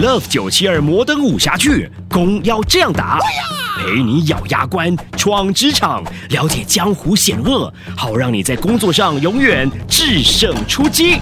[0.00, 3.18] Love 九七二摩登武侠剧，攻要这样打，
[3.78, 11.18] 陪你咬牙关，闯职场，了解江湖险恶，好让你在工作上永远制胜出击。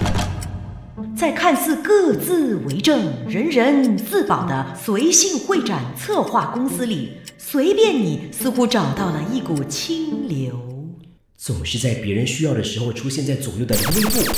[1.17, 10.57] 在看似各自为政、人人自保的随性会展策划公司里，随便你似乎找到了一股清流。
[11.37, 14.31] 总是在别人需要的时候出现在左右的林威部，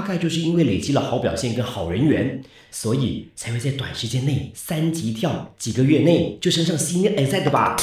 [0.00, 7.76] 大概就是因为累积了好表现跟好人缘，所以才会在短时间内三级跳，几个月内就升上 Senior Exec 的吧？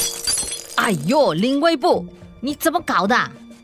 [0.74, 2.04] 哎呦，林威布，
[2.40, 3.16] 你怎么搞的？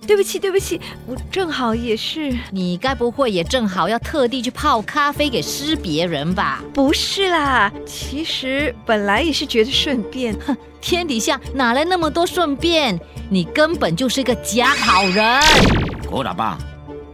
[0.06, 6.62] 对不起，对不起，我正好也是，你该不会也正好要特地去泡咖啡给施别人吧？
[6.72, 10.33] 不是啦，其实本来也是觉得顺便。
[10.46, 12.96] 哼，天底下哪来那么多顺便？
[13.28, 15.41] 你根本就是一个假好人。
[16.08, 16.56] 狗打棒，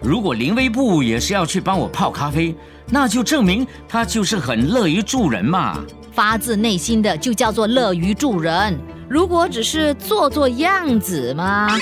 [0.02, 2.54] 如果林威部也是要去帮我泡咖啡，
[2.88, 5.78] 那就证明他就是很乐于助人嘛。
[6.12, 8.78] 发自内心的就叫做乐于助人。
[9.08, 11.80] 如果只是做做样子嘛，哼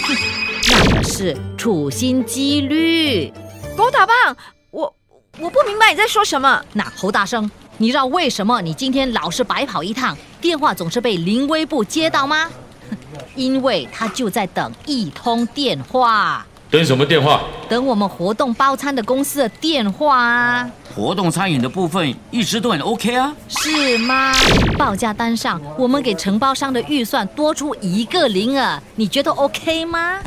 [0.68, 3.32] 那可是处心积虑。
[3.76, 4.36] 狗打棒，
[4.72, 4.92] 我
[5.38, 6.60] 我不明白你在说什么。
[6.72, 12.50] 那侯大生，你知道为什么你今天老是白跑一趟，电话总是被林威部接到吗？
[12.90, 12.96] 哼
[13.36, 17.42] 因为他就在等一通电话，等什么电话？
[17.66, 20.70] 等我们活动包餐的公司的电话啊。
[20.94, 23.34] 活动餐饮的部分一直都很 OK 啊。
[23.48, 24.34] 是吗？
[24.76, 30.18] 报价单上我们给承包商的预算多出一个零儿，你觉得 OK 吗？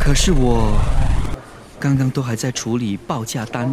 [0.00, 0.72] 可是我
[1.78, 3.72] 刚刚都还在处理报价单，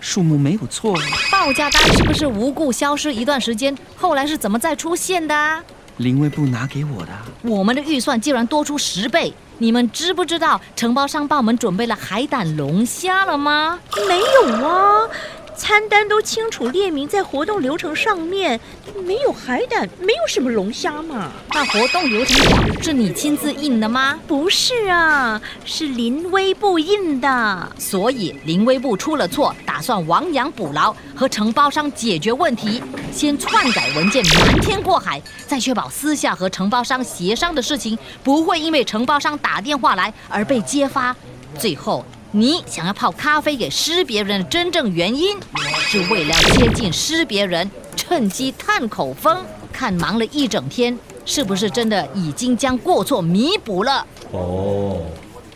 [0.00, 0.94] 数目没有错。
[1.32, 3.74] 报价单是不是无故消失一段时间？
[3.96, 5.64] 后来是怎么再出现的啊？
[5.96, 7.12] 林威部拿给我的，
[7.42, 13.78] 我们的预算竟然多出十倍，你们知不知道承包商帮我们准备了海胆龙虾了吗？
[14.08, 15.08] 没有啊，
[15.56, 18.60] 餐单都清楚列明在活动流程上面，
[19.04, 21.30] 没有海胆，没有什么龙虾嘛。
[21.52, 24.18] 那活动流程表是你亲自印的吗？
[24.26, 27.72] 不是啊，是林威部印的。
[27.78, 32.82] 所以林威部出了错，打算亡羊补牢，和承包商解决问题，
[33.12, 41.14] 先篡改文件瞒天过海，再确保私下和承包商协商的事情不会因为承包商打电话来而被揭发。
[41.58, 42.04] 最后，
[42.36, 45.38] 你想要泡咖啡给施别人的真正原因，
[45.78, 49.38] 是为了接近施别人，趁机探口风。
[49.72, 54.04] 看忙了一整天，是不是真的已经将过错弥补了？
[54.32, 55.00] 哦，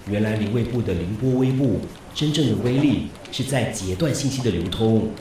[0.07, 1.81] 原来林卫部的凌波微步
[2.15, 5.13] 真正的威力是在截断信息的流通。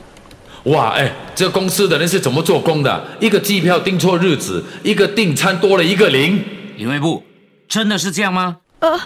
[0.66, 3.04] 哇，哎，这公司的人是怎么做工的？
[3.18, 6.40] 一个机票订错日子，一个订餐多了一个零。
[6.76, 7.24] 林卫部，
[7.66, 8.58] 真的是这样吗？
[8.78, 9.00] 呃，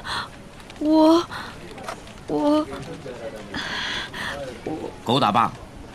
[0.80, 1.26] 我
[2.32, 2.66] 我
[5.04, 5.52] 狗打棒，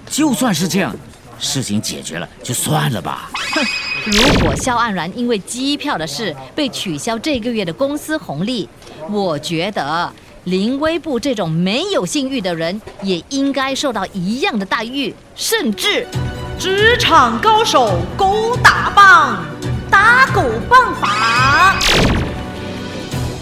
[0.08, 0.96] 就算是这样，
[1.40, 3.31] 事情解决了就算了吧。
[3.53, 3.66] 哼
[4.06, 8.70] 如果肖安然因为机票的事被取消这个月的公司红利，
[9.09, 16.06] 我觉得林威部这种没有信誉的人也应该受到一样的待遇，甚至
[16.59, 19.44] 职场高手狗打棒，
[19.90, 21.75] 打狗棒法。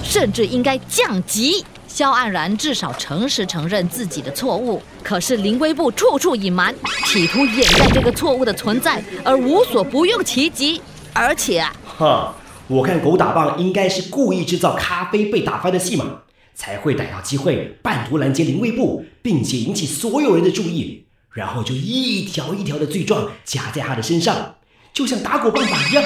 [0.03, 1.65] 甚至应该降级。
[1.95, 6.75] 肖安然至少诚实承认自己的错误，可是林威部处处隐瞒，
[7.05, 10.81] 企图掩盖这个错误的存在，而无所不用其极。
[11.13, 12.35] 而且啊，哈，
[12.67, 16.23] 我看狗打棒应该是故意制造咖啡被打翻的戏码，
[16.53, 24.55] 才会逮到机会半途拦截林卫部，并且引起所有人的注意，然后就一条一条的罪状加在他的身上，
[24.95, 26.03] 就像打狗棒法一样，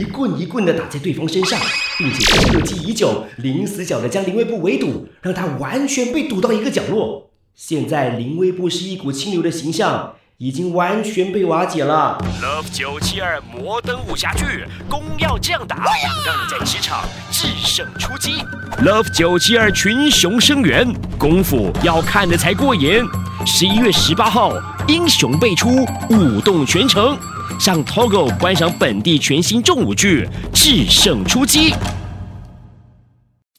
[0.00, 1.60] 一棍一棍的打在对方身上，
[1.98, 7.30] 并且设计已久，临死角的将林威部围堵，让他完全被堵到一个角落。
[7.54, 12.16] 现在林威部是一股清流的形象，已经完全被瓦解了。
[12.42, 15.76] Love 九七二摩登武侠剧，攻要这样打，
[16.24, 18.42] 让你在职场制胜出击。
[18.82, 23.04] Love 九七二群雄生源，功夫要看的才过瘾。
[23.44, 24.54] 十一月十八号，
[24.88, 27.14] 英雄辈出，舞动全城。
[27.58, 31.70] 上 Togo 观赏本地全新重武剧《制胜出击》。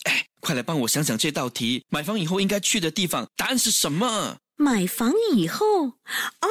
[0.03, 4.37] 哎快来帮我想想这道题，买房以后应该去的地方，答案是什么？
[4.55, 6.47] 买房以后，哦，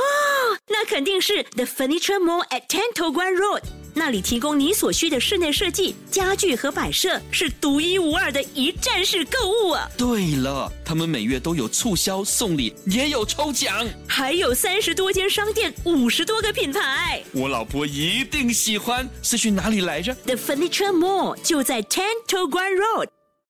[0.69, 3.63] 那肯定是 The Furniture Mall at Tentoguan Road，
[3.99, 9.91] 那里提供你所需的室内设计、家具和摆设，是独一无二的一站式购物啊！
[9.99, 17.21] 对了，他们每月都有促销、送礼，也有抽奖，还有三十多间商店，五十多个品牌。
[17.33, 19.09] 我老婆一定喜欢。
[19.21, 23.18] 是去哪里来着？The Furniture Mall 就在 Tentoguan Road。